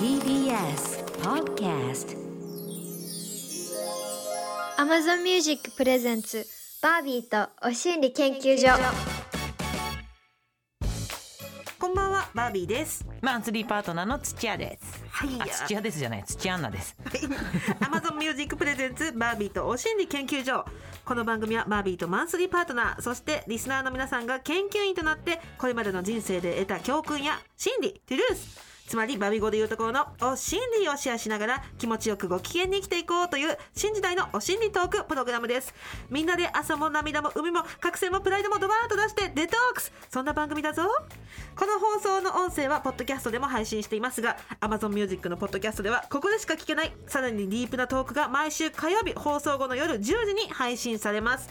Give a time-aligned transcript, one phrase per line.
[0.00, 2.16] TBS Podcast
[4.76, 6.44] Amazon Music プレゼンツ
[6.82, 9.09] バービーとお心理研究所
[11.80, 13.06] こんばんはバービーです。
[13.22, 15.02] マンスリーパートナーの土屋です。
[15.08, 15.30] はい。
[15.40, 16.94] あ、土屋ですじゃない、土屋アンナです。
[17.80, 20.66] Amazon Music プレゼンツバービーとお心理研究所。
[21.06, 35.72] この番組はバービーとマンスリーパートナーそしてリスナーの皆さんが研究員となってこれまでの人生で得た教訓や心理トゥルースつまりバビ語でいうところのお心理をシェアしながら気持ちよくご機嫌に生きていこうという新時代のお心理トークプログラムです。
[36.10, 39.92] みんなで朝も涙も海も覚醒もプライドもドバーッと出してデトークス。
[40.10, 40.82] そんな番組だぞ。
[41.54, 51.48] この放送の音声はポッドキャストでも配信していますが Amazon Music のポッドキャストではここでしか聞けないさらにディープなトークが毎週火曜日放送後の夜10時に配信されます。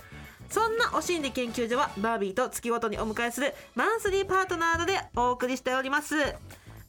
[0.50, 6.16] そんなお心理研究所はバービーと月ごとにお迎えするマンスリーパートナードでお送りしております。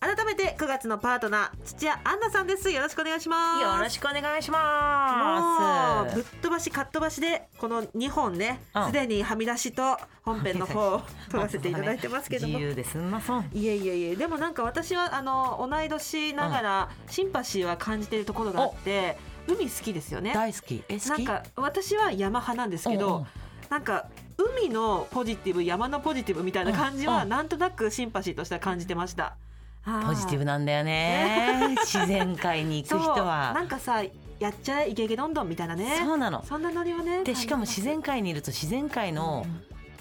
[0.00, 2.70] 改めて9月のパートナー土屋アンナさんです。
[2.70, 3.62] よろしくお願いします。
[3.62, 6.12] よろしくお願いしもます。
[6.12, 6.24] うぶっ。
[6.40, 8.86] 飛ばしかっ飛ばしでこの2本ねうん。
[8.86, 12.96] すで、にはみ出しと本編の方を 撮らせていただいてますけども、自由です。
[12.96, 13.50] んまそん。
[13.52, 14.16] いえいえいえ。
[14.16, 20.32] でもなんか私はあの同い年ながらシンパシーは感じているところがあって海好きですよね。
[20.32, 20.82] 大好き。
[20.88, 21.08] え、好き？
[21.10, 23.26] なんか私は山派なんですけうんうどん。
[23.68, 24.06] なんか
[24.38, 27.18] 海のポジティブ山のポジティブみたいな感じうんうん。
[27.18, 29.36] はなんとなくシンパシーとしては感じてました
[29.84, 31.76] ポジティブななんだよね。
[31.86, 33.52] 自然界に行く人は。
[33.54, 33.62] な。
[33.62, 34.02] んかさ
[34.38, 35.96] やっちゃえイケイケどんどんみたいなね。
[35.98, 36.44] そうなの。
[36.44, 39.46] そんなノリはねで、しかも自然界にいると自然界の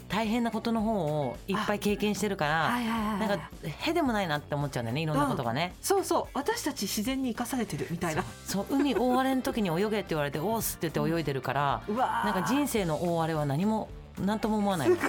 [0.07, 2.57] 大変なことの方をいっぱい経験してるかはいら。
[2.63, 3.29] はいはいはい。
[3.29, 6.25] なんかへでもないなって思っちゃうんだよねいろんなことがね、そうそう。
[6.33, 8.23] 私たち自然に生かされてるみたいな。
[8.45, 12.25] そう海大荒れの時に泳げって言われて「おーす」って言って泳いでるから、 うわー。
[12.25, 13.89] なんか人生の大荒れは何も
[14.25, 14.89] 何とも思わない。
[14.89, 14.97] の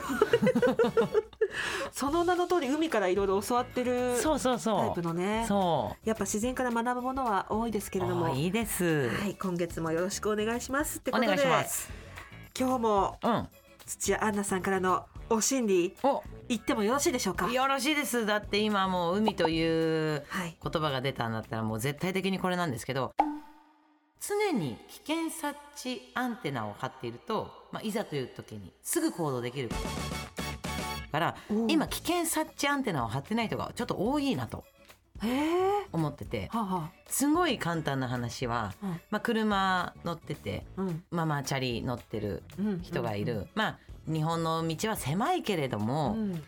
[1.92, 5.42] その名の通り海からいろいろ教わってるそうそうタイそプのね。
[5.44, 5.48] う。
[5.48, 8.34] そやっぱ自然から学ぶものは多いですけうれども。
[8.34, 10.98] いいです、はい今月もよろしくお願いします。
[10.98, 11.90] ってことでお願いします。
[12.58, 13.48] 今日もうん。
[13.86, 16.22] 土屋アンナさんからのお心理お。
[16.48, 17.50] 言ってもよろしいでしょうか？
[17.50, 18.26] よろしいです。
[18.26, 20.56] だって今もう海というはい。
[20.62, 23.12] 言葉が出たんだったらもう絶対的にこれなんですけど
[24.20, 29.68] 常に危険察知アンテナを張っていると、まあ、いざという時にすぐ行動できる
[31.12, 31.36] から
[31.68, 34.64] 今危険察知アンテナを張ってない人がちょっと多いなと
[35.92, 39.00] 思っててはあはすごい簡単な話は、うん。
[39.10, 41.02] まあ、車乗っててあうん。
[41.10, 42.80] ママチャリ乗ってるうん。
[42.80, 46.42] 人がいる、まあ日本の道は狭いけれどうも、ん。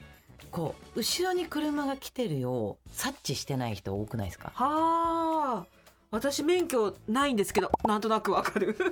[0.50, 5.66] こう後ろに車が来てるよう察知してない人多くないですか、はあ。
[6.10, 8.76] 私免許ないんですけどなんとなくわかる。
[8.78, 8.90] うん、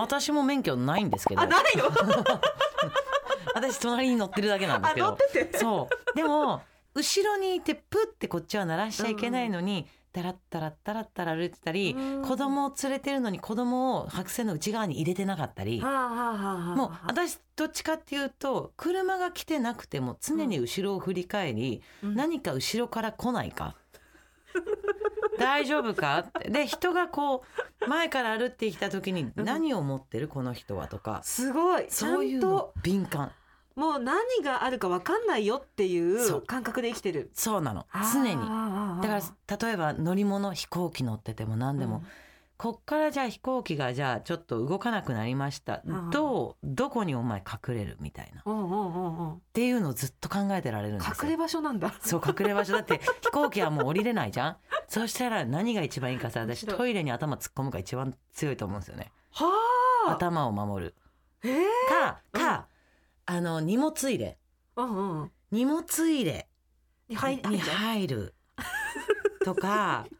[0.00, 1.40] 私も免許ないんですけど。
[1.42, 1.84] あないの？
[3.54, 5.06] 私隣に乗ってるだけなんですあけど。
[5.08, 5.58] 乗ってて？
[5.58, 6.16] そう。
[6.16, 6.62] でも
[6.94, 12.22] 後ろにいてプッてこっちは鳴らしちゃいけないのに、タラッタラッタラッタラ歩いてたり、うん。
[12.22, 22.14] 子供を連れてるのに子供を白線の内側に入れてなかったり、もう私どっちかっていうと車が来てなくても常に後ろを振り返り、うん。
[22.14, 23.76] 何か後ろから来ないか。
[25.40, 26.18] 大丈夫か？
[26.18, 26.50] って。
[26.50, 27.42] で人がこ
[27.84, 31.20] う前から歩ってきた時に何を持ってるこの人はとか。
[31.24, 31.86] すごい。
[31.88, 33.32] そういうの敏感。
[33.74, 36.38] もう何があるかわかんないよっていそう。
[36.38, 37.30] う感覚で生きてる。
[37.34, 37.86] そうなの。
[38.12, 38.36] 常に。
[38.36, 42.06] だから例えば乗り物飛行機乗ってても何でも、うん
[42.60, 48.40] こっからじゃあ飛行機がじゃあちょっと動かなくなりました、うんどうどこにお前隠れるみたいな。
[48.40, 49.42] っうんうんうんうん。
[49.54, 51.14] ていうのをずっと考えてられるんですよ。
[51.22, 51.94] 隠れ場所なんだ。
[52.00, 54.56] そう隠れ場所だって飛行機はもう降りれないじゃん。
[54.88, 59.10] そうしたら何が一番いいかさ私トイレに頭突っ込むが一番強いと思うんですよね。
[59.32, 59.46] は
[60.08, 60.12] あ。
[60.12, 60.94] 頭を守る。
[61.42, 61.64] えー。
[61.88, 62.66] かか、
[63.24, 64.38] あの荷物入れ。
[64.76, 66.46] うんうん荷物入れ。
[67.08, 68.34] に入に入る。
[69.46, 70.06] とか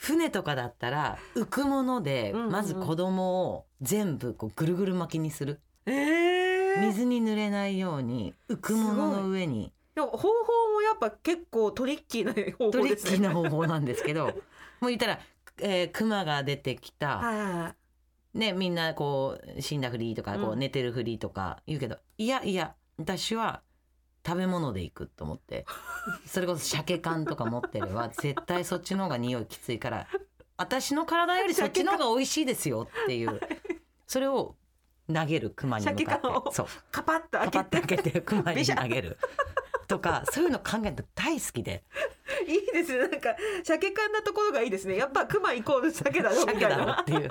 [0.00, 2.52] 船とかだったら浮くものでうんうんうん。
[2.52, 5.60] まず子供を全部こうぐるぐる巻きにする。
[5.84, 6.86] えー。
[6.86, 9.74] 水に濡れないように浮くものの上に。
[9.94, 10.28] でも方法
[10.72, 13.10] もやっぱ結構トリッキーな方トリッ法ですね。
[13.10, 14.28] キーな方法なんですけど
[14.80, 15.20] もう言ったら、
[15.58, 17.74] えー、熊が出てきた、はいはいは
[18.34, 18.38] い。
[18.38, 20.58] ね、みんなこう死んだふりとかこううん。
[20.58, 23.60] 寝てるふりとか言うけど、いやいや私は
[24.24, 25.66] 食べ物で行くと思って
[26.26, 30.06] それこそ鮭缶とか持ってれば 絶対そっちの方が匂いきついから
[30.56, 33.40] 私の体よりそっちの方が美味しいですよっていう
[34.06, 34.56] それを
[35.12, 36.30] 投げる熊に向かって。
[36.52, 36.66] そう。
[36.90, 39.18] カパッとパパッ開けてと開けて熊に投げる。
[39.86, 41.84] とかそういうの考えるの大好きで。
[42.46, 42.98] いいですね。
[42.98, 43.34] なんか
[43.64, 44.96] 鮭缶なところがいいですね。
[44.96, 47.28] やっぱクマイコール鮭だろみ鮭だろたいなっていう。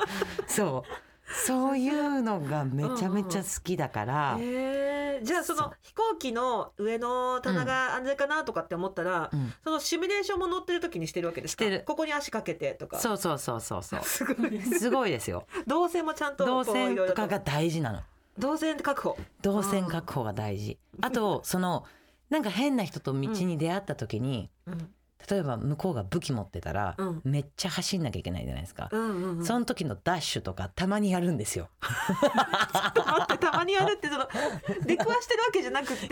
[0.47, 9.54] そうそういうのがめちゃめちゃ好きだから、えー、じゃあその飛行機の上の棚が安全かなとかって思ったら、うん。
[9.64, 11.64] そのシミュレーションも乗ってる時にしてるわけですか？
[11.64, 11.84] してる。
[11.86, 13.00] ここに足かけてとか。
[13.00, 14.02] そうそうそうそうそう。
[14.04, 15.46] すごいすごいですよ。
[15.68, 18.02] 動線もちゃんと動線とかが大事なの。
[18.38, 19.18] 動線確保。
[19.42, 20.78] 動線確保が大事。
[21.02, 21.86] あとその
[22.30, 24.94] なんか変な人と道に出会った時に、うん
[25.30, 27.21] 例えば向こうが武器持ってたら、うん。
[27.24, 31.69] めっちゃ走んなきゃいけないじゃないですか、うんうんうん、その時のダッシュとかたまにやるんですよ。
[31.81, 34.27] 待ってたまにやるってその
[34.86, 36.07] 出くわしてるわけじゃなくて。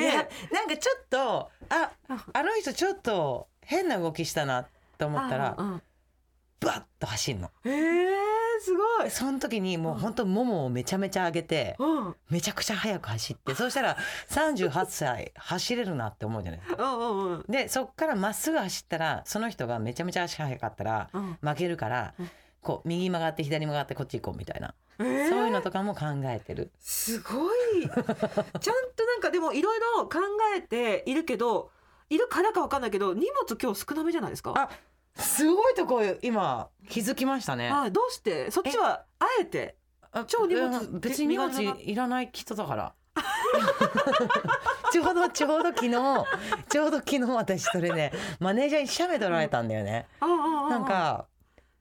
[0.52, 1.92] なんかちょっとあ
[2.34, 2.44] あ。
[2.44, 4.68] の人ちょっと変な動きしたな
[4.98, 5.82] と思ったらうんうん
[6.60, 7.52] バッと走んの。
[7.66, 7.74] えー、
[8.62, 13.98] すごい、その時にもう本当ももをめちゃめちゃ上げてうん、うんめちゃくちゃ速く走ってそうしたら
[14.30, 16.84] 38歳走れるなって思うじゃないですか。
[16.84, 21.38] うんうんでそっからまっすぐ走ったらその人がめちゃめちゃ足速かったらうん。
[21.42, 22.30] 負けるからうん。
[22.62, 25.30] こう右曲がって左曲がってこっち行こうみたいな、えー。
[25.30, 26.72] そういうのとかも考えてる。
[26.82, 27.84] すごい。
[27.88, 30.20] ちゃんとなんかでもいろいろ考
[30.56, 31.70] えているけど
[32.10, 34.54] いるからかわかんないけど荷物今日少なめじゃないですか？
[34.58, 34.70] あ
[35.18, 37.72] すごいとこ今気づきましたね。
[37.72, 38.52] はいどうして？
[38.52, 39.76] そっちはあえて？
[40.12, 40.80] あ超荷物？
[40.80, 42.94] うん別に荷物いらない人だから。
[44.92, 45.92] ちょうどちょうど昨日
[46.70, 50.08] ちょうど昨日私それでマネージャーに写メ撮られたんだよね。
[50.20, 51.28] ああああなんか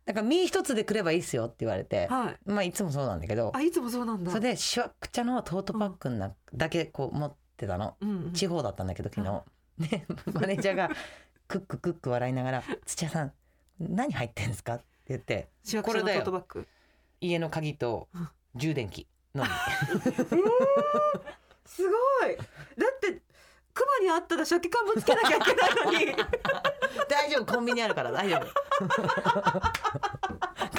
[0.06, 2.50] なんか身一つで来ればいいっすよって言われて、はい。
[2.50, 3.52] まあいつもそうなんだけど。
[3.54, 4.30] あいつもそうなんだ。
[4.30, 7.96] それでしわくちゃのトートパックなだけこう持ってたの。
[8.00, 8.08] うん。
[8.08, 9.42] うん地方だったんだけど昨日。
[9.78, 10.90] でマネージャーが
[11.48, 13.32] クッククック笑いながら「土屋さん
[13.78, 16.66] 何入ってんですか?」って言ってシワクシャのトートバッグ
[17.20, 18.08] 家の鍵と
[18.54, 19.50] 充電器のみ。
[21.66, 21.90] すご
[22.28, 22.36] い。
[22.36, 22.42] だ
[22.94, 23.20] って
[23.74, 26.16] クマにあったら鮭缶ぶつけなきゃいけないのに。
[27.08, 28.46] 大丈夫コンビニあるから大丈夫。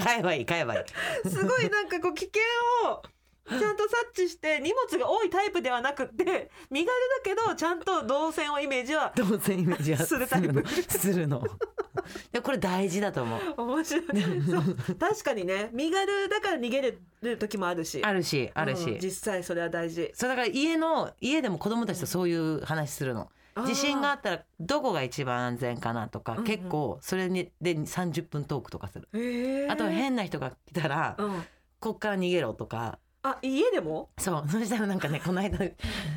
[0.04, 0.86] 買えばいい買えばい
[1.26, 1.30] い。
[1.30, 2.42] すごいなんかこう危険
[2.90, 3.04] を
[3.50, 6.92] ちゃんと察知して荷物が多いタイプではなくって身軽だ
[7.24, 10.64] けどちゃんと動線をイメージはどうせイメージはするタイプ。
[10.68, 11.42] するの。
[12.32, 13.62] でこれ大事だと思う。
[13.62, 14.04] 面白い。
[14.50, 14.96] そう。
[14.96, 15.70] 確かにね。
[15.74, 18.02] 身軽だから逃げれる時もあるし。
[18.04, 19.00] あるしあるし、うん。
[19.00, 20.12] 実際それは大事。
[20.14, 23.30] そうだから家の家でも子供たちとそういう話するの。
[23.66, 26.44] 地震があったらどこが一番安全かなとか、うんうん。
[26.46, 31.44] 結構それにで30分トークとかする、あと変な人が来たら、うん。
[31.80, 34.10] こっから逃げろとかあ家でも？
[34.18, 34.46] そう。
[34.50, 35.58] そしたらなんかねこの間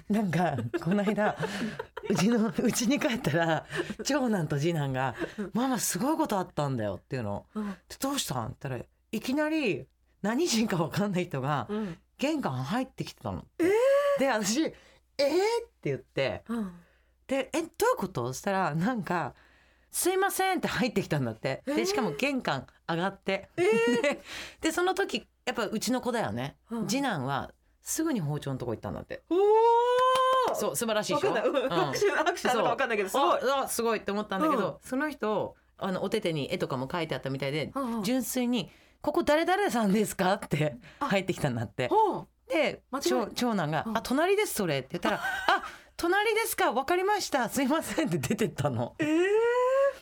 [0.08, 1.37] なんかこの間
[2.08, 3.67] うちのうちに帰ったら
[4.05, 5.14] 長男と次男が
[5.52, 7.47] 「ママすごいことあったんだよ」っていうの。
[7.55, 9.87] うん「どうしたん?」って言ったらいきなり
[10.23, 11.99] 何人か分かんない人がうん。
[12.19, 13.47] 玄関入ってきてたの。
[14.19, 14.73] で私「えー!」っ
[15.81, 16.44] て言って。
[16.49, 16.73] うん。
[17.26, 19.35] で「えどういうこと?」そしたらなんか
[19.91, 21.62] 「すいません」って入ってきたんだって。
[21.67, 21.76] えー？
[21.76, 24.23] でしかも玄関上がって、 で
[24.61, 26.87] でその時やっぱうちの子だよね、うん。
[26.88, 27.50] 次男は
[27.82, 29.23] すぐに包丁のとこ行ったんだって。
[29.31, 29.35] お
[30.52, 31.29] おそう素晴らしいでしょ？
[31.32, 32.00] わかんない、うん、うん拍
[32.43, 33.41] 手なのかわかんないけどすごい。
[33.69, 34.75] すごいって思ったんだけど、うん。
[34.88, 38.70] その人あのお手手に絵とかも書いてあったみたいで、純粋に
[39.00, 41.88] 「ここ誰々さんですか?」って入ってきたんだって。
[41.88, 43.97] ほで長長男が「うん。
[43.97, 45.62] あ隣ですそれ」って言ったら「あ
[45.97, 46.73] 隣ですか？
[46.73, 47.49] わかりました。
[47.49, 48.97] すいません」って出てったの。
[48.99, 49.29] うええ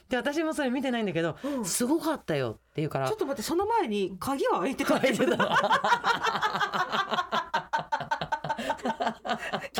[0.08, 3.08] で私もそれ見てないんだけどうん「すごかったよ」って言うから。
[3.08, 4.98] ちょっと待ってその前に鍵は開いてた。
[5.00, 5.44] 書いてたの危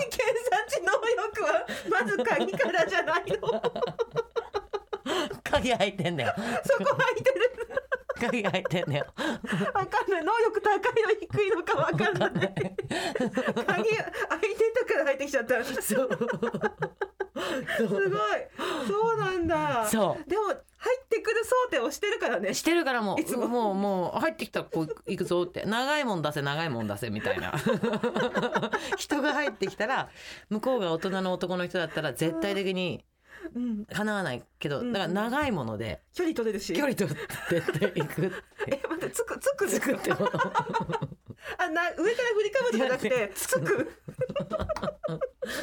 [0.02, 3.62] 険察知能力はまず鍵からじゃないの。
[5.42, 6.34] 鍵開いてんだよ。
[6.64, 7.50] そこ開いてる。
[8.20, 9.06] 鍵開いてんだよ。
[9.74, 10.24] わかんない。
[10.24, 12.30] 能力高いの低いのかわかんない。
[12.30, 15.64] 鍵開いてたから入ってきちゃった。
[15.64, 16.08] すそう
[17.88, 18.08] ごい。
[18.86, 19.86] そうなんだ。
[19.86, 20.30] そう。
[20.30, 20.44] でも
[20.80, 22.54] 入ってくる想定をしてるからね。
[22.54, 23.48] してるからもいうつも。
[23.48, 25.64] もうもう入ってきたらこう行くぞって。
[25.64, 27.52] 長いもん出せ長いもん出せみたいな。
[28.96, 30.08] 人が入ってきたら
[30.50, 33.04] 向こうが大人の男の人だったら絶対的に
[33.54, 33.84] うん。
[33.86, 34.92] かなわないけどうん。
[34.92, 36.72] だから長いもので距離取れるし。
[36.74, 38.36] 距離取っていくって。
[38.68, 40.38] え待ってつくつくつくってこと
[41.56, 43.92] あな上から振りかぶとかじゃなくてつく。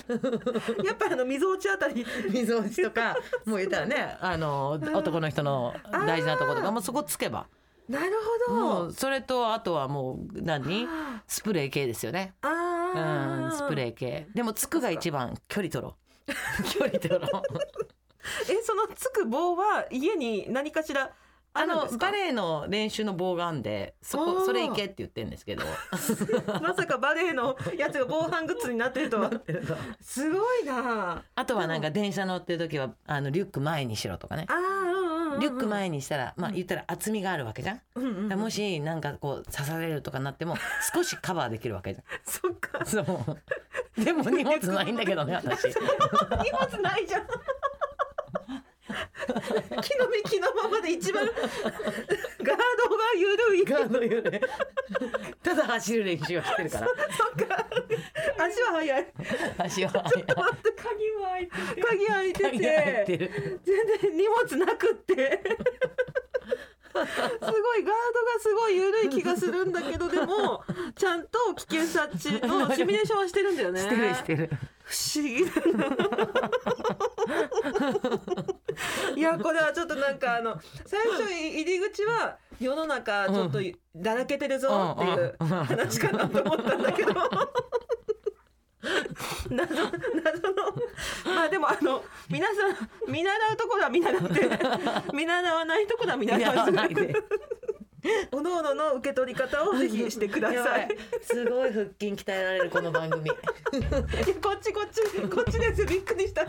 [0.83, 2.05] やっぱあの溝落ちあたり。
[2.29, 3.15] 溝落ちとか
[3.45, 7.47] もう言ったらね あの男の人の大事なところとかもうそこつけば。
[7.87, 8.13] なる
[8.47, 10.87] ほもどうそれとあとはもう何？
[10.89, 12.33] あスプレー系ですよね。
[12.41, 13.47] あー。
[13.47, 14.27] んスプレー系。
[14.33, 15.95] でもつくが一番距離取ろ
[16.27, 16.33] う。
[16.73, 17.21] 距離取ろう。
[18.49, 21.11] えそのつく棒は家に何かしら
[21.57, 25.63] あのバレエの練習の棒があんでそこそれいけって言ってんですけど。
[26.61, 29.31] まさかバレエのやつが防犯グッズになってるとは。
[30.01, 31.23] すごいな。
[31.33, 34.45] あとはなんか電車乗ってる時はあのリュック前にしろとかね。
[34.49, 37.81] あーうんうんリュック前にしたらまあ言ったら厚みがあるわけじゃん。
[37.95, 40.55] うんうんもしなんかこう刺されるとかなっても
[40.93, 42.79] 少しカバーできるわけじ そっか。
[42.79, 42.85] ゃん。
[42.85, 44.03] そう。
[44.03, 45.65] でも荷物ないんだけどね私。
[45.67, 45.73] 荷
[46.51, 47.27] 物ないじゃん
[49.81, 52.57] 木の幹のままで一番 ガードが
[53.17, 54.41] 緩いガードよね。
[55.43, 56.87] ただ走る練習はしてるから。
[57.15, 57.67] そっか
[58.37, 59.07] 足は速い
[59.57, 63.31] 足は待って鍵は開いてて鍵開いてて。
[63.63, 65.41] 全然荷物なくって
[66.24, 66.24] す
[66.95, 70.63] ごいガードがすごい緩い気がするんだけどでも
[70.95, 73.81] ちゃんと危険察知のシミュレーションはしてるんだよね。
[73.81, 74.49] してるしてる。
[74.83, 75.95] 不思議だな。
[79.15, 83.59] いやこれはちょっとなんかあの最初入り口は世の中ちょっと
[83.95, 87.13] だらけてるぞっていう話かなと思ったんだけど
[89.49, 89.91] 謎謎
[90.53, 90.73] の
[91.25, 94.49] まあでもあの皆さん見習うところは見習って
[95.13, 97.15] 見習わないところは見習わないで。
[98.31, 100.87] おのおのの受け取り方をぜひしてください。
[101.23, 103.31] すごい腹筋鍛えられるこの番組。
[104.39, 106.43] こっちこっちこっちですびっくりした。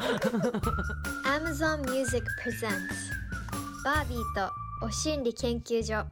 [1.25, 3.17] Amazon Music Presents
[3.85, 4.53] バービーと
[4.85, 6.07] お心理研究所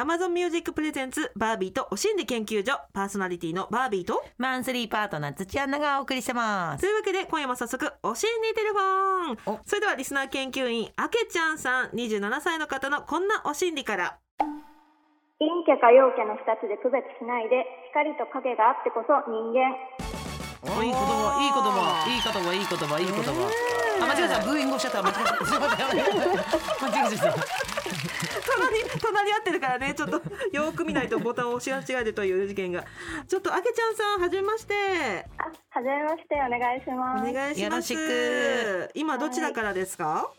[0.00, 2.80] Amazon Music Presents バービーとお心理研究所。
[2.94, 4.24] パーソナリティのバービーと。
[4.38, 6.80] マンスリーパートナー土アンナがお送りしてます。
[6.80, 6.86] と。
[6.86, 9.60] いうわけで今夜も早速お心理テレフォン。
[9.60, 9.60] お。
[9.66, 14.16] それではリスナー研究員あけちゃんさん27歳の方のこんなお心理から。
[15.38, 19.76] 陰キャか陽キャの2つで区別しないで光と影があってこそ人間。
[20.64, 23.79] おいい言葉いい言葉いい言葉いい言葉いい言葉。
[24.00, 24.40] あ間違えた。
[24.40, 25.02] ブーイングおっしゃった。
[25.02, 25.44] 間違えた。
[25.46, 27.34] すいません間違えた。
[28.52, 29.94] 隣隣り合ってるからね。
[29.94, 32.84] ちょっとよく見ないとボタンを押し間違えるという事件が。
[33.28, 34.74] ちょっとあけちゃんさんはじめまして。
[35.38, 36.34] あ、はじめまして。
[36.36, 37.30] お願いします。
[37.30, 37.92] お願いします。
[37.92, 38.90] よろしく。
[38.94, 40.30] 今どちらからですか？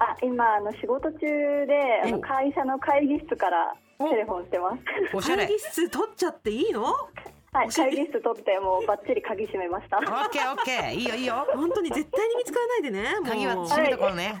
[0.00, 1.18] あ、今あの仕事中
[1.66, 4.76] であのお会社の会議室からテレフォンしてます。
[5.16, 5.46] おしゃれ。
[5.46, 6.94] 会議室取っちゃっていいの？
[7.50, 9.96] はい、会議室取ってもうバッチリ鍵閉めました。
[9.96, 10.92] オッケーオッケー。
[10.94, 11.46] いいよいいよ。
[11.54, 14.32] 本当に絶対に見つからないでね鍵は閉めとこうね。
[14.32, 14.40] ね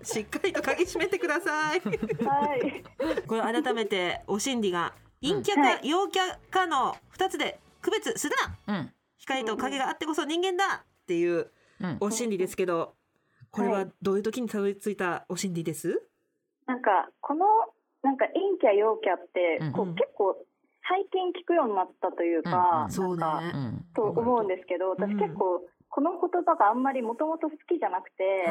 [0.00, 0.04] え。
[0.04, 1.80] しっかりと鍵閉めてください。
[1.80, 2.82] はい。
[3.26, 5.88] これ改めてお心理が陰キャかはい。
[5.88, 8.34] 陽キャかの2つで区別する
[8.66, 8.74] な。
[8.74, 8.92] うん。
[9.18, 11.50] 光と影があってこそ人間だっていう
[11.80, 11.96] うん。
[12.00, 12.94] お心理ですけど
[13.50, 16.08] これはどういう時にたどり着いたお心理です？
[16.64, 17.44] なんかこの
[18.02, 19.94] なんか陰キャ陽キャってこう、うん。
[19.94, 20.42] 結構
[20.88, 22.90] 最近聞くようになったといううんか、うん。
[22.90, 23.24] そうね。
[23.94, 28.44] と思うんですけど私結構この言葉があんまりもともと好きじゃなくて、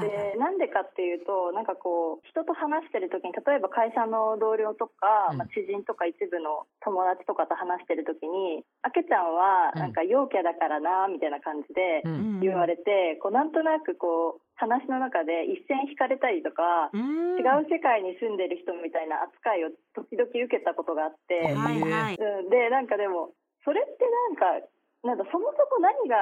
[0.00, 5.38] でなんでかっていうとなんかこう人と話してる時に例えば会社の同僚とか、うん。
[5.38, 9.80] まあ、知人とか一部の友達とかと話してる時に「あけちゃんはうん。
[9.80, 12.40] なんか陽キャだからな」みたいな感じでうん。
[12.40, 16.90] 言われて、こうなんとなくこう話の中で一線引かれたりとか。
[16.92, 17.38] うん。
[17.38, 22.16] 違う世界に住んでる人みたいな扱いを時々受けたことがあって、はいはい。
[22.18, 23.30] うん、でなんかでも
[23.64, 24.04] それって
[24.34, 24.66] なんか
[25.04, 26.16] なんかそもそも何が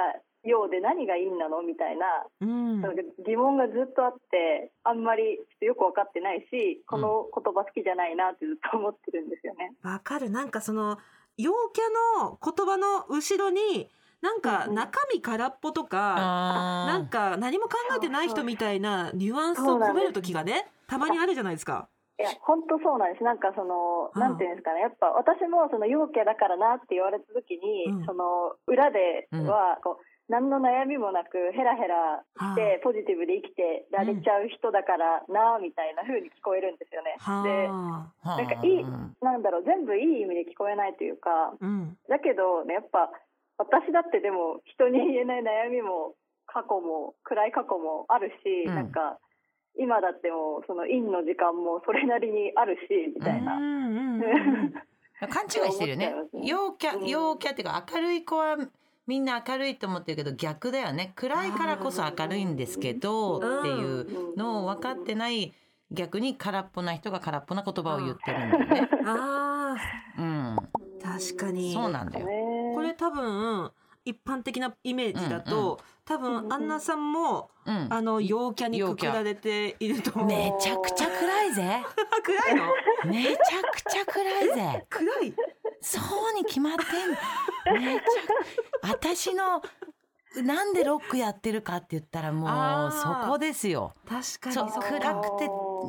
[0.46, 1.62] 陽で何が陰なの？
[1.62, 2.06] みたいな
[2.40, 2.80] うん。
[2.80, 9.72] なんか疑問がずっとあってあんまりちょっとよく分かってないしこの言葉好きじゃないなってずっと思ってるんですよね。
[9.82, 10.30] わかる。
[10.30, 10.98] なんかその
[11.36, 11.84] 陽キャ
[12.22, 13.90] の言葉の後ろに
[14.22, 14.74] なんかうんうん。
[14.76, 21.88] 中身空っぽとか、あなんか何も考えてない人みたいなニュアンスを込める時がねたまにあるじゃないですか。
[22.18, 23.24] いや本当そうなんです。
[23.24, 24.20] なんかそのうん。
[24.20, 24.80] なんていうんですかね。
[24.80, 28.06] やっぱ私もその陽キャだからなって言われた時に、うん。
[28.06, 37.14] その裏ではこう何の悩みもなくヘラヘラしてポジティブで生きてられちゃう人だからなみたいな風に聞こえるんですよね。
[37.22, 37.70] はで。
[37.70, 38.82] なんかいい
[39.22, 43.10] なんだろう全部いい意味で聞こえないというかうん、だけどねやっぱ
[43.58, 48.74] 私だってでも人に言えない悩みも過去も暗い過去もあるし、うん。
[48.74, 49.18] なんか
[49.78, 53.54] 今だってもうその陰の時間もそれなりにあるしみたいな。
[53.54, 54.26] うんうんう
[54.66, 54.74] ん
[55.32, 56.14] 勘違いしてるよね。
[56.34, 57.06] 陽キャうん。
[57.06, 58.58] 陽キャっていうか明るい子は
[59.06, 65.54] みんな明るいと思ってるけど逆だよね暗いからこそ明るいんですけどうんっていうのを分かってない
[65.90, 68.88] 逆に空っぽな人が空っぽな言葉を言ってるんだよね。
[69.06, 69.76] あ
[70.18, 70.62] うん、ー
[71.02, 72.26] 確かにそうなんだよ。
[72.26, 72.32] ね
[72.74, 73.70] これ多分
[74.04, 80.28] 一般的なイメージだと、多分アンナさんもうん、あの陽キャにくくられていると思う。
[80.28, 81.82] めちゃくちゃ暗いぜ。
[82.22, 83.12] 暗いの？
[83.12, 83.36] めちゃ
[83.72, 84.86] くちゃ暗いぜ。
[84.88, 85.34] 暗い？
[85.80, 86.76] そうに決まっ
[87.66, 87.78] てん。
[87.80, 89.62] めちゃ私の
[90.42, 93.24] なんでロックやってるかって言ったらもあうー。
[93.24, 93.94] そこですよ。
[94.06, 94.82] 確かにそう。
[94.82, 95.38] 暗く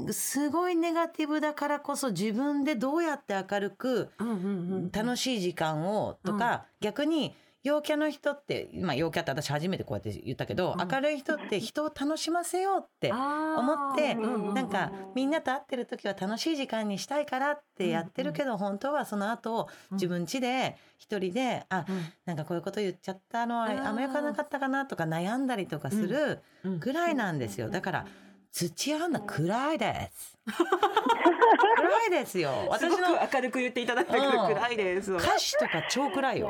[0.06, 4.12] てすごいネガティブだからこそ自分でどうやって明るく
[4.91, 10.87] 楽しい時間をとか、逆に陽キャの人って、まあ陽キャって私初めてこうやって言ったけど、うん。
[10.87, 21.85] 明るい人って人を楽しませようって思ってうんなんかみんなと会ってる時は楽しい時間にしたいからってやってるけど、本当はその後自分家で一人で、あ
[22.25, 23.87] なんかこういうこと言っちゃったのはあー。
[23.87, 26.41] あんまよくなかったかなとか悩んだりとかする
[26.79, 27.69] ぐらいなんですよ。
[27.69, 28.05] だから
[28.51, 30.37] 土屋アンナ暗いです。
[30.47, 32.51] 暗いですよ。
[32.77, 35.13] す私の明るく言っていただいた暗いです。
[35.13, 36.49] 歌詞とか超暗いよ。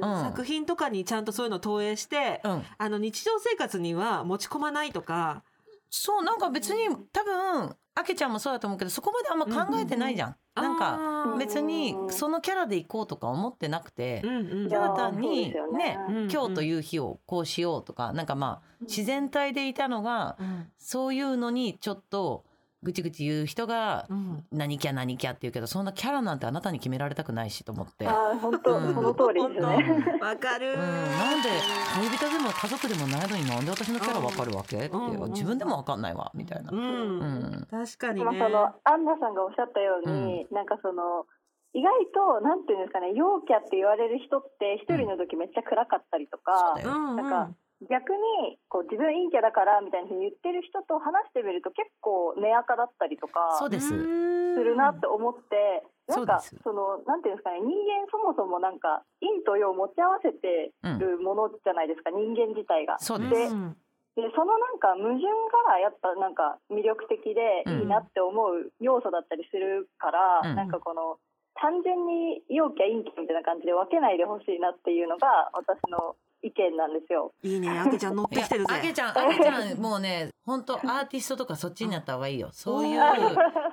[0.00, 5.42] 作品とかにちゃんとそういうの投影して、うん、あの日常生活には持ち込まないとか。
[5.88, 10.36] そうなんか別に多分あけちゃんもそうだと思うけどそこまであんま考えてないじゃん。
[10.54, 11.38] なんかあー。
[11.38, 14.68] 別にそのキャラで行こうとか思ってなくてうんうん。
[14.68, 15.96] ただ単にね。
[15.96, 20.66] ねうん今日という日をこうしようとかなんかまあ自然体でいたのがうん。
[20.78, 22.44] そういうのにちょっと
[22.86, 24.44] ぐちぐち言う人がうん。
[24.52, 28.06] 何キャ何キャって言うけどそんなキャラなんてあなたに決められたくないしと思って。
[28.06, 28.94] あー本当、うん。
[28.94, 30.04] その通りです本ね。
[30.20, 30.24] 当。
[30.24, 31.50] わかる、うん、なんで
[31.98, 34.76] 恋人でも家族でもないのになんで私のキャラわかるわけ？
[34.76, 34.96] ってう。
[34.96, 35.32] んうん。
[35.32, 36.30] 自分でもわかんないわ。
[36.32, 36.70] みたいな。
[36.70, 37.66] うん、うん。
[37.68, 38.24] 確かにね。
[38.24, 41.26] まあそのアンナさんがおっしゃったように、なんかその
[41.74, 47.50] 意外となんていうんですかね陽キャって言われる人って一人の時めっちゃ暗かったりとか、なんか
[47.84, 53.92] 逆にこう自分陰キャだからみたいに言ってる人と話してみると結構根垢だったりとかそうです。
[53.92, 53.94] す
[54.64, 62.96] るなって思って、なんかそのなんていうんですかね人間そもそもなんか陰と陽を持ち合わせてるものじゃないですか、人間自体が。
[62.98, 63.28] そうで
[64.16, 65.28] でそのなんか矛盾
[65.68, 70.56] がやっぱなんか魅力的でいいなって思う要素だったりするから、うん。
[70.56, 71.20] なんかこの
[71.60, 76.16] 単純に陽キャ陰キャみたいな感じで分けないでほしいなっていうのが私の
[76.46, 77.32] 意見なんですよ。
[77.42, 78.74] いいね、あけちゃん乗ってきてるぜ。
[78.74, 82.50] あけちゃん、 あけちゃん、もうね、本当アーティストとかそっちになった方がいいよ。
[82.54, 83.00] そういう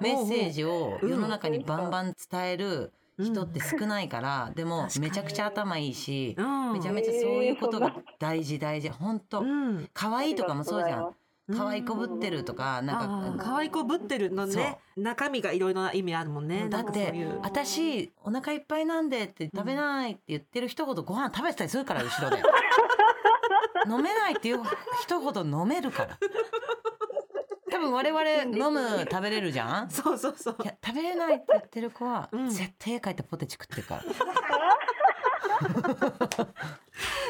[0.01, 8.89] メッセージを世の中にバンバン伝える人って少ないから、でもめちゃくちゃ頭いいし、うんめちゃめちゃそういうことが大事大事。
[8.89, 11.15] 本当うん、可愛いとかもそうじゃん。
[11.49, 13.43] うん可愛い子ぶってるとか、あなんか。
[13.43, 14.77] ー可愛い子ぶってるのね。
[14.95, 16.69] 中身がいろいろな意味あるもんね。
[16.69, 17.15] だってう。
[17.17, 22.41] いう私お腹いっぱいなんでって食べないって言ってる人ほどご飯食べてたりするから後ろで。
[23.89, 24.61] 飲めないっていう
[25.01, 26.17] 人ほど飲めるから
[27.73, 29.89] 多分我々飲む食べれるじゃん？
[29.89, 30.55] そうそうそう。
[30.63, 32.49] いや食べれないって言ってる子は、 うん。
[32.49, 34.03] 絶対絵描いてポテチ食ってるから。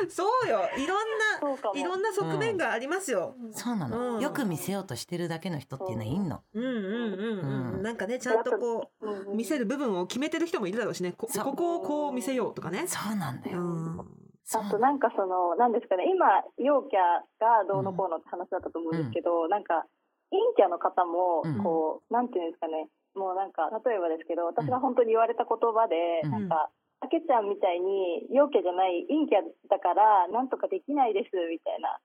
[0.10, 0.60] そうよ。
[0.78, 0.98] いろん
[1.40, 1.74] そうかも。
[1.74, 4.22] ないろんな側面がありますよ、そうなの、うん。
[4.22, 6.42] よく見せようとしてるだけの人っていうのはいんの。
[6.54, 7.76] うん、うんうんうん。
[7.76, 7.82] うん。
[7.84, 9.38] なんかねちゃんとこううん。
[9.38, 11.14] 見せる部分を決めてる人もいるだろうしね。
[11.14, 11.46] こそう。
[11.46, 12.86] ここをこう見せようとかね。
[12.88, 13.98] そうなんだよ、うん。
[14.44, 14.64] そう。
[14.66, 16.06] あとなんかそのなんですかね。
[16.14, 16.26] 今
[16.58, 17.00] 陽キャ
[17.40, 19.86] がどうのこうのって話だったと思うんですけど、なんか
[20.34, 21.64] 陰キャの方もうん。
[21.64, 22.90] こう、なんていうんですかね。
[23.14, 26.32] もうなんか例えばですけど私が本当に言われた言葉で、うん。
[26.32, 26.70] なんか
[27.04, 32.00] あけちゃんみたいに陽キャじゃない陰キャだからなんとかできないですみたいな。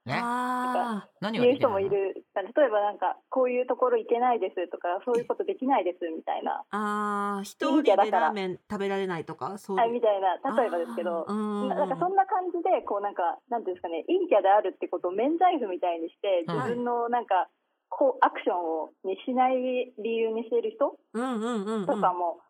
[1.23, 2.27] 何が言う人もいる。
[2.35, 6.67] 例えばなんかこういうところ行けないですとかそういうことできないですみたいな。
[6.67, 7.43] ーあー。
[7.47, 9.87] 一人でラーメン食べられないとかそういう。
[9.87, 10.35] あみたいな。
[10.35, 11.25] 例えばですけど。
[11.31, 16.57] ななんかそんな感じでこうなんかなんていうんですかね陰キャであるってことを免罪符みたいにしてうん。
[16.59, 17.47] 自分のなんか
[17.89, 21.87] こうアクションをにしない理由にしてる人うんうんうんうん。
[21.87, 22.41] とかも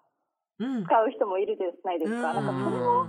[0.58, 0.84] うん。
[0.84, 2.16] 使う人もいるじゃないですか。
[2.16, 2.22] うん。
[2.22, 3.06] なんかそれも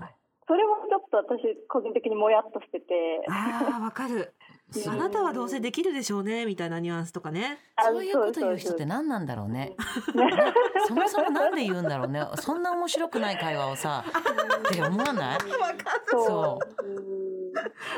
[0.48, 3.22] それもちょっと私個人的にもやっとしてて。
[3.30, 4.34] あーわかる。
[4.88, 7.58] あなたはどうせできるでしょうねみたいなニュアンスとかね。
[7.76, 9.76] あそういうこと言う人っそて何なんだろうね。
[10.88, 12.22] そもそもなんで言うんだろうね。
[12.36, 14.04] そんな面白くない会話をさ
[14.70, 15.40] って思わない？
[16.08, 16.60] そ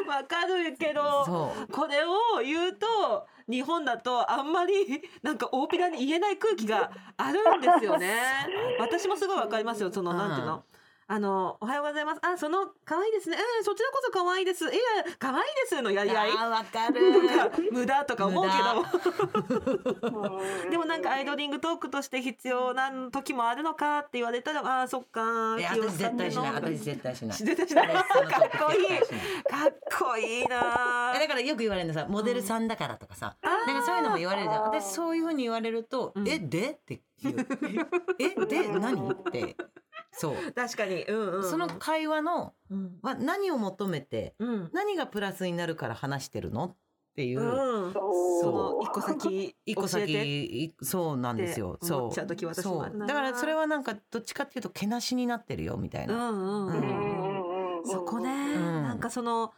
[0.05, 0.09] う。
[0.09, 1.71] わかるけどそう。
[1.73, 2.87] これを言うと
[3.49, 4.73] 日本だとあんまり
[5.23, 8.21] なんか大っぴらに言えない空気があるんですよね。
[8.79, 10.63] 私もすごいわかりますよそのうんなんていうの？
[11.11, 12.21] あのおはようございます。
[12.25, 13.35] あその可愛いですね。
[13.35, 14.63] うんそちらこそ可愛いです。
[14.63, 14.71] いや
[15.19, 16.31] 可愛いですのやり合い。
[16.31, 17.27] あーわかる。
[17.27, 18.49] なんか無駄とか思うけ
[20.09, 20.19] ど。
[20.21, 26.51] うん でもなんかアイドリングトークとして必要な時もあるのかって言われたらあーそっかいや私絶対しない。
[26.53, 27.37] 私絶対しない。
[27.37, 27.87] 絶対しない。
[27.91, 28.87] かっこいい。
[28.87, 34.63] かっこいいなえだからよく言われるのさモデルさんだからとかさ、なんかそういうのも言われるじゃん。
[34.63, 36.29] 私そういうふうに言われると「うん。
[36.29, 37.35] えで?」って言う
[38.17, 38.69] 「えで？
[38.69, 39.57] 何?」って
[40.11, 42.99] そう、 確かに、うんうんうん、その会話のうん。
[43.01, 44.69] は何を求めてうん。
[44.73, 46.75] 何がプラスになるから話してるのっ
[47.15, 48.41] ていう、うん、そう。
[48.41, 51.77] その一個先 一個先いそうなんですよ。
[51.81, 52.13] そう。
[52.13, 57.81] ちゃう時私もだからそれはなんかどっちかっていうとけなしになってるよみたいな、うんうんううん。
[57.81, 58.83] ん、そこね、ん。
[58.83, 59.53] なんかその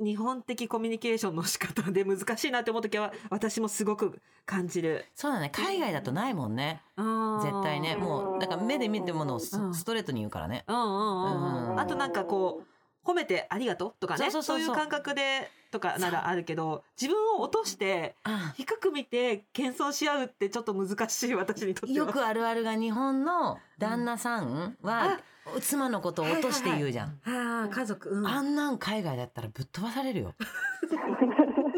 [0.00, 5.04] 日本的コミュニケーションの仕方で難しいなって思う時は私もすごく感じる。
[5.14, 5.50] そうだね。
[5.50, 6.82] 海外だとないもんね。
[6.96, 7.96] 絶絶対ね。
[7.96, 9.74] もうだから目で見てるものをスうん。
[9.74, 10.64] ストレートに言うからね。
[10.66, 11.80] うんうんうんうん。
[11.80, 14.30] あとなんかこう褒めてありがとうとかね。
[14.30, 22.06] そういう感覚でとかならあるけど自分を落としてあ低く見て謙遜し合うってちょっと難しい私にとっては。
[22.06, 25.20] よくあるあるが日本の旦那さんは
[25.60, 30.34] 妻のことを落として言うじゃん、ああ家族、うん、あんなん海外だったらぶっ飛ばされるよ。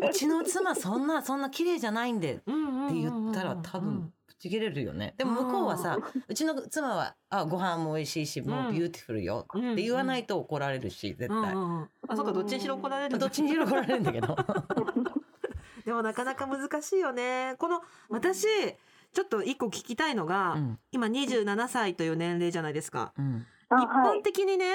[0.09, 2.43] うちの妻そんなそんな綺麗じゃないんでって
[2.93, 5.15] 言ったら多分ぶち切れるよね。
[5.17, 5.99] でも向こうはさ
[6.29, 11.89] うちの妻はあご飯も美味しいしもう beautiful ようんって言わないと怒られるし絶うん対うんうん。
[12.09, 13.27] あそうかどっちにしろ怒られるんだど。
[13.27, 14.37] っちにしろ怒られるんだけど。
[15.85, 17.55] でもなかなか難しいよね。
[17.59, 18.47] この私
[19.13, 20.79] ちょっと一個聞きたいのが、うん。
[20.93, 23.13] 今27歳という年齢じゃないですか。
[23.17, 23.47] うん。
[23.47, 24.67] あ一般的にね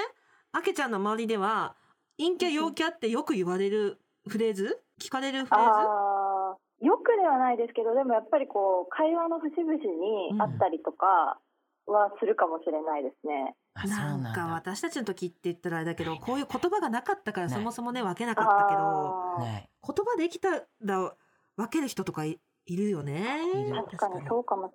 [0.52, 1.76] あけちゃんの周りでは
[2.18, 4.82] 陰キャ陽キャってよく言われるフレーズ？
[5.00, 6.86] 聞かれるフレーズ？
[6.86, 11.38] よくではないですけどでもやっぱりこう会話の節々にあったりとか
[11.86, 13.54] はするかもしれないですね。
[13.84, 21.14] うなんかなんだ私たちの時って言ったらあれだけどこういう言葉がなかったからそもそもね分けなかったけど言葉できたら
[21.56, 23.24] 分ける人とかいいるよね。
[23.90, 24.72] 確かにそうかもし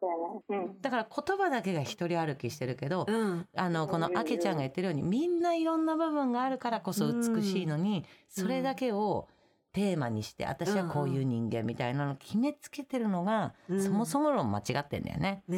[0.49, 0.65] れない。
[0.65, 9.27] うんだから言葉だけが一人歩きしてるけど、うんあのこのあけちゃんが言ってるようにみんないろんな部分があるからこそ美しいのに、それだけを
[9.73, 15.43] テーマにして私はこういう人間みたいなのを決めつけてるのが、うんそもそも論間違ってんだよね。
[15.47, 15.57] ね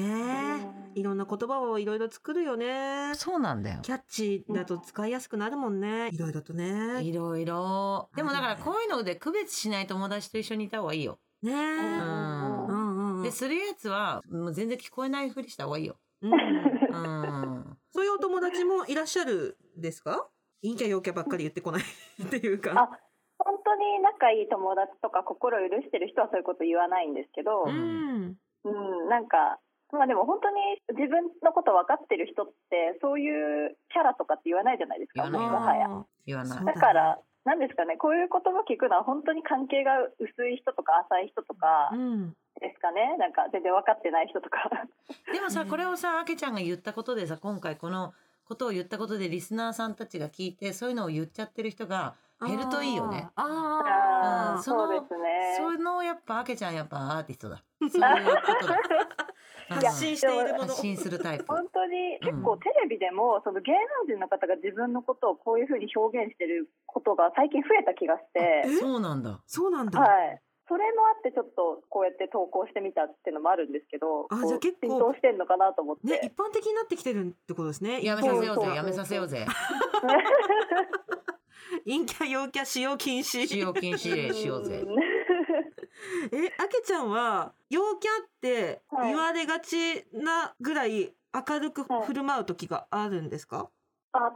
[0.96, 3.14] えいろんな言葉をいろいろ作るよね。
[3.16, 3.80] そうなんだよ。
[3.82, 6.10] キャッチーだと使いやすくなるもんね。
[6.12, 7.02] いろいろとね。
[7.02, 8.10] いろいろ。
[8.16, 11.18] でもだからこういうので区別しない友達と一緒にいた方がいいよ。
[11.42, 11.56] ねえ。
[11.56, 13.24] うんうんうんうん。
[13.24, 15.96] で、するやつはもう全然聞こえないふりした方がいいよ。
[16.22, 17.78] うんうん。
[17.92, 20.28] そういうお友達もいらっしゃるですか？
[20.62, 21.82] 陰キャ陽キャばっかり言ってこない
[22.22, 22.72] っていうか。
[22.78, 23.00] あ
[23.42, 29.10] 本当に仲いい友達とか心を許してる人はそういうこと言わないんですけど、ううんん。
[29.10, 29.60] なんか
[29.94, 30.56] まあでも本当に
[30.90, 35.88] 自分のこと分かってる人ってそういうキャラとかって言わないじゃないですか言わないもはや。
[35.90, 36.66] あ言わない。
[36.66, 42.30] だからなんですかねこういう言葉聞くのは本当に関係が薄い人とか浅い人とかーうん。
[42.60, 44.70] ですかねなんか全然分かってない人とか。
[45.32, 48.14] でもさこれをさあけちゃんが言ったことでさ今回この
[48.46, 53.30] ことを言ったことでリスナーさんたちが聞いてそういうのを言っちゃってる人が減るといいよね。
[53.36, 54.56] あーあー。
[54.58, 55.56] うんそのそうですね。
[55.58, 57.64] そのやっぱあけちゃんやっぱアーティストだ。
[57.80, 58.78] そういうことだ。
[59.70, 60.82] うん発信しているもの発。
[60.82, 61.46] 信するタイプ。
[61.48, 63.74] 本当に結構テレビでも、その芸
[64.08, 69.42] 能人の方が自分のことをこういうふうに表現してることが最近増えた気がして、えそうなんだ。
[69.46, 70.00] そうなんだ。
[70.00, 70.42] はい。
[70.70, 76.06] それもあってちょっとこうやって投稿してみたっていうのもあるんですけど、あじゃあ結構浸透してんのかなと思って。
[76.06, 78.04] ね、一般的になってきてるってことですね。
[78.06, 78.76] やめさせようぜ。
[78.76, 79.48] やめさせようぜ。
[81.86, 83.48] 陰キャ陽キャ使用禁止。
[83.48, 84.86] 使用禁止令しようぜ。
[86.32, 93.70] え、あけちゃんは陽キャってはい言われがちなぐらい明るく振る舞う時があるんですか？
[94.14, 94.32] あ、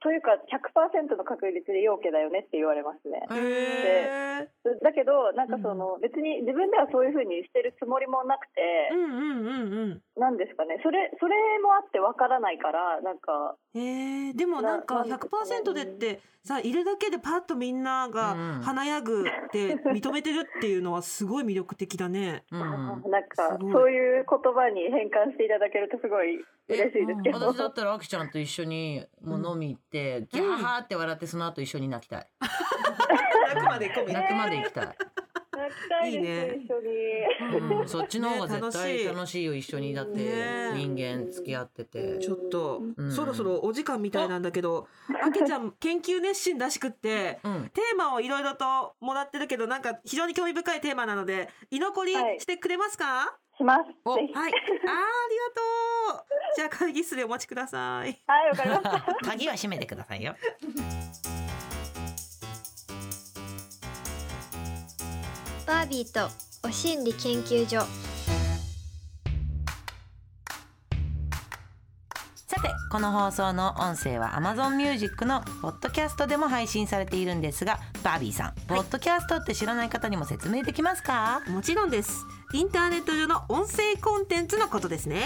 [0.00, 3.20] というか100%の確率で陽キャだよねって言われますね。
[3.30, 4.48] へえ。
[4.82, 10.02] だけど、なんかその、別に自分ではそういうふうにしてるつもりもなくて、うんうんうんうん。
[10.16, 14.32] なんですかね、それ、それもあってわからないから、なんか、へえ。
[14.34, 22.44] でもなんかななんですかね100%でってさいるだけでパッとみんながうん華やぐって認めてるっていうのはすごい魅力的だね。
[22.50, 22.60] うん。
[22.60, 26.38] なんかそういう言葉に変換していただけるとすごい
[26.68, 27.38] 嬉しいですけど。
[27.38, 32.26] 私だったらあきちゃんと一緒にもう飲み行って、ギャーハーって笑ってその後一緒に泣きたい。
[33.48, 34.12] 泣くまで込み。
[34.12, 34.96] 泣くまで行きたい。
[35.58, 37.78] 泣きたいですいいね一緒に。
[37.80, 42.18] うん、そっちの方が絶対ね楽しい楽しいよ一緒にだってね人間付き合ってて。
[42.18, 44.86] ちょっと、うんそろそろお時間みたいなんだけど、
[45.22, 47.70] あけちゃん研究熱心らしくって、うん。
[47.74, 53.36] テーマをいろいろともらってるけど、なんか非常に興味深いテーマなので、居残りはいしてくれますか？
[53.56, 53.80] します。
[53.82, 53.88] は
[54.20, 54.32] い。
[54.34, 54.52] あーありが
[56.14, 56.26] とう。
[56.56, 58.22] じゃあ会議室でお待ちください。
[58.26, 59.16] はい、わかりました。
[59.28, 60.34] 鍵は閉めてくださいよ。
[65.88, 66.30] ビーと
[66.62, 67.80] お心理研究所
[72.46, 81.42] さてこの放送の音声は Amazon Music のポッドキャストでも配信されているんですがバービーさん、ポッドキャストって知らない方にも説明できますか？
[81.48, 82.24] もちろんです。
[82.52, 85.24] インターネット上の音声コンテンツのことですね。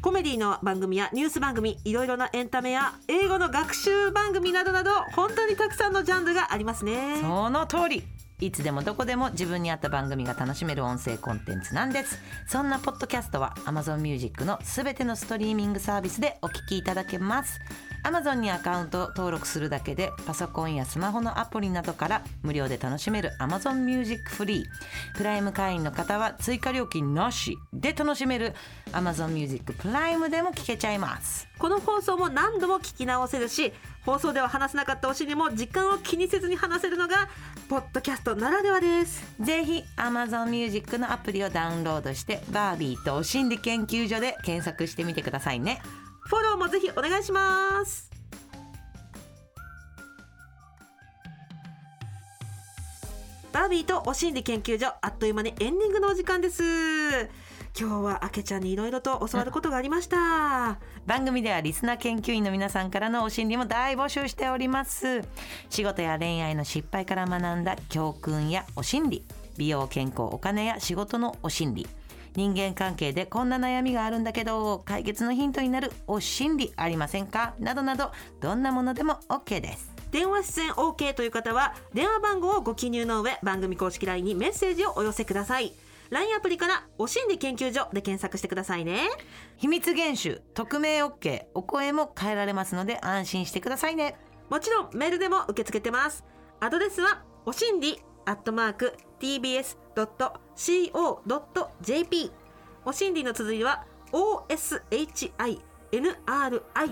[0.00, 7.18] コメディの番組やニュース番組、いろいろなエンタメや英語の学習番組などなど、本当にたくさんのジャンルがありますね。
[7.20, 8.02] その通り
[8.40, 12.18] いつでもどこでも自分に合った番組が楽しめる音声コンテンツなんです。
[12.46, 17.60] そんなポッドキャストは Amazon Music のすべてのストリーミングサービスでお聞きいただけます。
[18.08, 24.64] Amazon にアカウント登録するだけでパソコンやスマホのアプリなどから無料で楽しめる Amazon Music Free
[25.14, 28.54] プライム会員の方は追加料金なしで楽しめる
[28.92, 31.46] Amazon Music プライムでも聴けちゃいます。
[31.58, 33.72] この放送も何度も聞き直せるし
[34.06, 37.28] 放送では話せなかったお尻も時間を気にせずに話せるのが
[37.68, 39.22] ポッドキャストならではです。
[39.38, 45.82] ぜひ Amazon Music のアプリをダウンロードしてバービーとお心理研究所で検索してみてくださいね
[46.28, 48.10] フォローもぜひお願いします。
[53.50, 56.62] バービーとお心理研究所あっという間にエンディングのお時間です。
[57.80, 60.78] 今日はあけちゃんにいろいろと教わることがありました。
[61.06, 65.22] 番組ではリスナー研究員の皆さんからのお心理も大募集しております。
[65.70, 69.24] 仕事や恋愛の失敗から学んだ教訓やお心理
[69.56, 71.86] 美容健康お金や仕事のお心理
[72.38, 77.54] 人間関係でこんな悩みがあるんだけど解決のヒントになるお心理ありませんか？
[77.58, 79.90] などなどどんなものでも OK です。
[80.12, 85.74] 電話出演 OK という方は電話番号をご記入の上番組公式 LINE にメッセージをお寄せください。
[86.10, 89.08] LINE アプリから「お心理研究所」で検索してくださいね。
[89.56, 94.14] 秘密厳守匿名 OK お声も変えられますので安心してくださいね。
[94.48, 96.24] もちろんメールでも受け付けてます。
[96.60, 102.32] アドレスはおしんりアットマーク tbs.co.jp co.jp
[102.84, 105.62] お心理の綴りは OSHINRI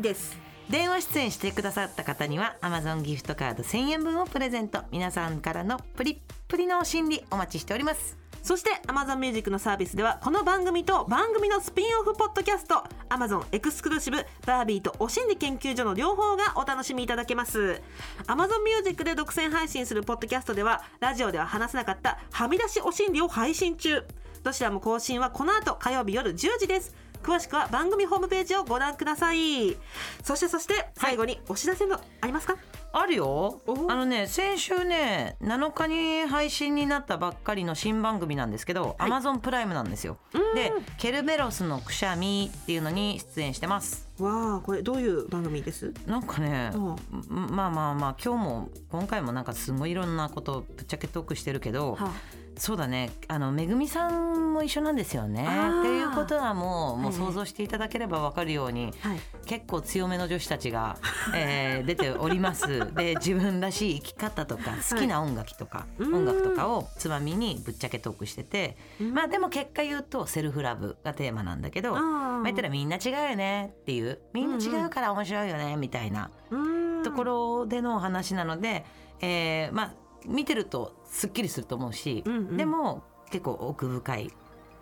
[0.00, 0.45] です。
[0.70, 4.80] 電話出演してくださった方には Amazon ギフトカード1000円分をプレゼント。
[4.90, 6.16] 皆さんからのプリッ
[6.48, 8.18] プリのお心理お待ちしております。
[8.42, 17.80] そして Amazon Music のサービスではこの番組と番組のスピンオフポッドキャスト Amazon エクスクルーシブバービーとお心理研究所の両方がお楽しみいただけます。
[18.26, 24.04] Amazon Music で独占配信するポッドキャストではラジオでは話せなかったはみ出しお心理を配信中。
[24.42, 26.94] どちらも更新はこの後火曜日夜10時です。
[27.26, 29.76] 詳しくは番組ホームページをご覧ください。
[30.22, 32.56] そしてそして最後にお知らせのありますか、
[32.92, 33.60] あるよ。
[33.66, 39.10] おあのね先週ね7日に配信になったばっかりの新番組なんですけど、はい。
[39.10, 40.18] Amazon プライムなんですよ。
[40.54, 44.08] でケルベロスのくしゃみっていうのに出演してます。
[44.20, 45.92] わあこれどういう番組です？
[46.06, 46.96] なんかね、うん。
[47.50, 52.12] まあまあまあ今日も今回もなんかすごいいろんなことぶっちゃけトークしてるけど、は
[52.58, 53.10] そうだね。
[53.28, 55.42] あのめぐみさんも一緒なんですよね。
[55.42, 57.26] っていうことはもうもうはいはい。
[57.26, 59.20] 想像していただければわかるように、はい。
[59.44, 60.96] 結構強めの女子たちが、
[61.34, 62.92] えー 出ております。
[62.94, 66.14] で自分らしい生き方とか好きな音楽とか、うん。
[66.14, 69.12] 音楽とかをつまみにぶっちゃけトークしてて、うん。
[69.14, 77.02] まあでも結果言うとセルフラブがテーマなんだけど、まあ、言ったらみんな違うよねっていうみんな違うから面白いよねみたいなうん。
[77.02, 78.84] ところでのお話なので、
[79.20, 84.30] えーまあ見てるとすっきりすると思うし、うんうんでも結構奥深い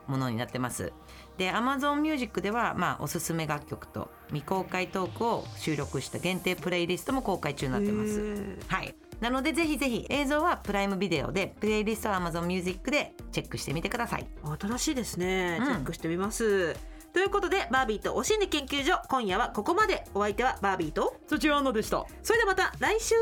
[0.06, 0.92] ものになってます。
[1.38, 8.58] で Amazon Music では、まあ、おすすめ楽曲と未公開トークを収録した限定プレイリストも公開中になってます。
[8.68, 14.26] はい、なのでぜひぜひ映像はプライムビデオでプレイリストは Amazon Music でチェックしてみてください。
[14.60, 16.76] 新しいですねうんチェックしてみます、
[17.12, 22.04] ということでバービーとお心理研究所今夜はここまでお相手はバービーとそちらのでした。
[22.22, 23.14] それではまた来週